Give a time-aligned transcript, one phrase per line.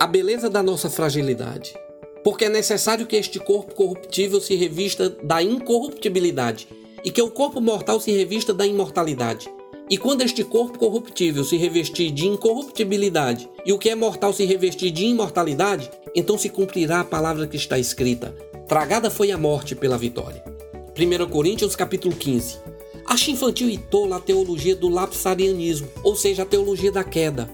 [0.00, 1.74] A beleza da nossa fragilidade.
[2.24, 6.68] Porque é necessário que este corpo corruptível se revista da incorruptibilidade
[7.04, 9.50] e que o corpo mortal se revista da imortalidade.
[9.90, 14.44] E quando este corpo corruptível se revestir de incorruptibilidade e o que é mortal se
[14.44, 18.34] revestir de imortalidade, então se cumprirá a palavra que está escrita:
[18.66, 20.44] Tragada foi a morte pela vitória.
[20.96, 22.58] 1 Coríntios capítulo 15.
[23.06, 27.48] Acho infantil e tola a teologia do lapsarianismo, ou seja, a teologia da queda.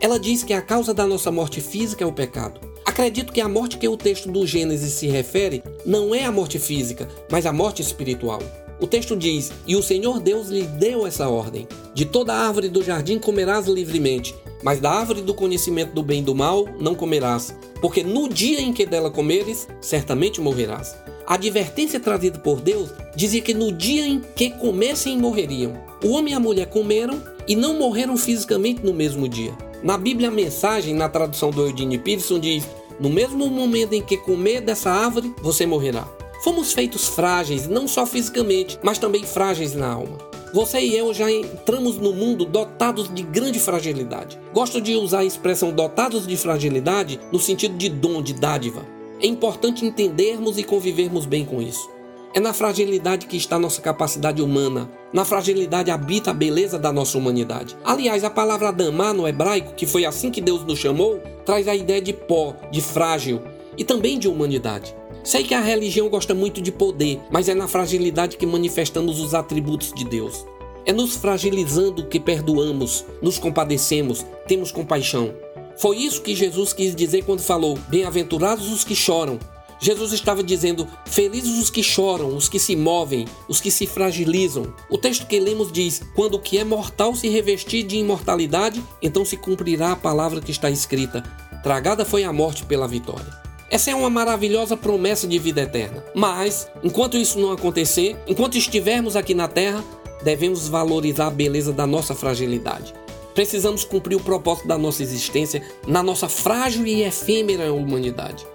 [0.00, 2.60] Ela diz que a causa da nossa morte física é o pecado.
[2.84, 6.58] Acredito que a morte que o texto do Gênesis se refere não é a morte
[6.58, 8.40] física, mas a morte espiritual.
[8.78, 12.82] O texto diz: E o Senhor Deus lhe deu essa ordem: De toda árvore do
[12.82, 17.54] jardim comerás livremente, mas da árvore do conhecimento do bem e do mal não comerás,
[17.80, 20.94] porque no dia em que dela comeres, certamente morrerás.
[21.26, 25.72] A advertência trazida por Deus dizia que no dia em que comessem morreriam.
[26.04, 29.52] O homem e a mulher comeram e não morreram fisicamente no mesmo dia.
[29.82, 32.66] Na Bíblia, a mensagem, na tradução do Eugene Peterson, diz:
[32.98, 36.08] No mesmo momento em que comer dessa árvore, você morrerá.
[36.42, 40.18] Fomos feitos frágeis, não só fisicamente, mas também frágeis na alma.
[40.52, 44.38] Você e eu já entramos no mundo dotados de grande fragilidade.
[44.54, 48.86] Gosto de usar a expressão dotados de fragilidade no sentido de dom, de dádiva.
[49.20, 51.90] É importante entendermos e convivermos bem com isso.
[52.36, 54.90] É na fragilidade que está nossa capacidade humana.
[55.10, 57.74] Na fragilidade habita a beleza da nossa humanidade.
[57.82, 61.74] Aliás, a palavra Adamá no hebraico, que foi assim que Deus nos chamou, traz a
[61.74, 63.40] ideia de pó, de frágil
[63.78, 64.94] e também de humanidade.
[65.24, 69.32] Sei que a religião gosta muito de poder, mas é na fragilidade que manifestamos os
[69.32, 70.44] atributos de Deus.
[70.84, 75.32] É nos fragilizando que perdoamos, nos compadecemos, temos compaixão.
[75.78, 79.38] Foi isso que Jesus quis dizer quando falou: Bem-aventurados os que choram.
[79.78, 84.74] Jesus estava dizendo: Felizes os que choram, os que se movem, os que se fragilizam.
[84.90, 89.24] O texto que lemos diz: Quando o que é mortal se revestir de imortalidade, então
[89.24, 91.22] se cumprirá a palavra que está escrita:
[91.62, 93.46] Tragada foi a morte pela vitória.
[93.68, 96.04] Essa é uma maravilhosa promessa de vida eterna.
[96.14, 99.84] Mas, enquanto isso não acontecer, enquanto estivermos aqui na Terra,
[100.22, 102.94] devemos valorizar a beleza da nossa fragilidade.
[103.34, 108.46] Precisamos cumprir o propósito da nossa existência na nossa frágil e efêmera humanidade.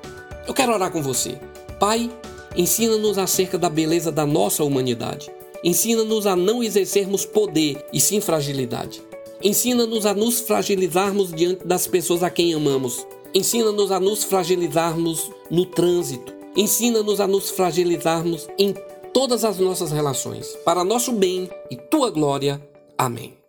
[0.47, 1.38] Eu quero orar com você.
[1.79, 2.12] Pai,
[2.56, 5.31] ensina-nos acerca da beleza da nossa humanidade.
[5.63, 9.02] Ensina-nos a não exercermos poder e sim fragilidade.
[9.44, 15.66] Ensina-nos a nos fragilizarmos diante das pessoas a quem amamos Ensina-nos a nos fragilizarmos no
[15.66, 16.34] trânsito.
[16.56, 18.75] Ensina-nos a nos fragilizarmos em
[19.13, 22.62] todas as nossas relações, para nosso bem e tua glória.
[22.97, 23.41] Amém.